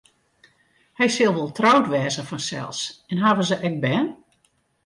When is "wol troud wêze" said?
1.35-2.23